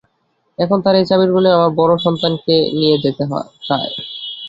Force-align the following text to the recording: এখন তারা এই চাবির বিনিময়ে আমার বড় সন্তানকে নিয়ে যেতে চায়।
এখন 0.57 0.77
তারা 0.83 0.97
এই 0.99 1.07
চাবির 1.09 1.29
বিনিময়ে 1.29 1.57
আমার 1.57 1.71
বড় 1.79 1.93
সন্তানকে 2.05 2.55
নিয়ে 2.73 2.95
যেতে 3.03 3.23
চায়। 3.67 3.91